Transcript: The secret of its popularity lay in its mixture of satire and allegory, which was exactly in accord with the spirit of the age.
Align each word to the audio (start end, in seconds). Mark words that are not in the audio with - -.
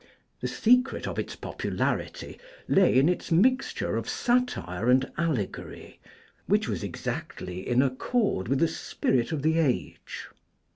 The 0.39 0.47
secret 0.47 1.07
of 1.07 1.19
its 1.19 1.35
popularity 1.35 2.39
lay 2.67 2.97
in 2.97 3.07
its 3.07 3.31
mixture 3.31 3.97
of 3.97 4.09
satire 4.09 4.89
and 4.89 5.11
allegory, 5.15 5.99
which 6.47 6.67
was 6.67 6.81
exactly 6.83 7.69
in 7.69 7.83
accord 7.83 8.47
with 8.47 8.57
the 8.61 8.67
spirit 8.67 9.31
of 9.31 9.43
the 9.43 9.59
age. 9.59 10.27